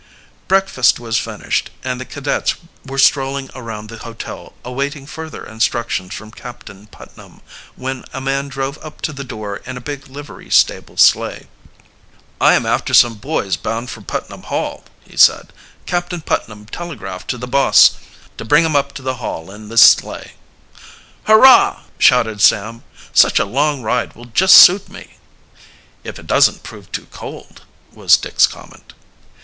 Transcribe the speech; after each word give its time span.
Breakfast 0.47 0.99
was 0.99 1.19
finished, 1.19 1.69
and 1.83 2.01
the 2.01 2.05
cadets 2.05 2.55
were 2.83 2.97
strolling 2.97 3.51
around 3.53 3.87
the 3.87 3.99
hotel 3.99 4.53
awaiting 4.65 5.05
further 5.05 5.45
instructions 5.45 6.15
from 6.15 6.31
Captain 6.31 6.87
Putnam, 6.87 7.41
when 7.75 8.05
a 8.11 8.19
man 8.19 8.47
drove 8.47 8.79
up 8.83 9.01
to 9.01 9.13
the 9.13 9.23
door 9.23 9.57
in 9.57 9.77
a 9.77 9.79
big 9.79 10.07
livery 10.07 10.49
stable 10.49 10.97
sleigh. 10.97 11.45
"I 12.41 12.55
am 12.55 12.65
after 12.65 12.95
some 12.95 13.13
boys 13.13 13.55
bound 13.57 13.91
for 13.91 14.01
Putnam 14.01 14.41
Hall," 14.41 14.85
he 15.05 15.15
said. 15.15 15.53
"Captain 15.85 16.21
Putnam 16.21 16.65
telegraphed 16.65 17.27
to 17.29 17.37
the 17.37 17.45
boss 17.45 17.91
to 18.39 18.43
bring 18.43 18.65
'em 18.65 18.75
up 18.75 18.93
to 18.93 19.03
the 19.03 19.17
Hall 19.17 19.51
in 19.51 19.69
this 19.69 19.83
sleigh." 19.83 20.31
"Hurrah!" 21.25 21.81
shouted 21.99 22.41
Sam. 22.41 22.81
"Such 23.13 23.37
a 23.37 23.45
long 23.45 23.83
ride 23.83 24.15
will 24.15 24.25
just 24.25 24.55
suit 24.55 24.89
me!" 24.89 25.17
"If 26.03 26.17
it 26.17 26.25
doesn't 26.25 26.63
prove 26.63 26.91
too 26.91 27.05
cold," 27.11 27.61
was 27.93 28.17
Dick's 28.17 28.47
comment. 28.47 28.93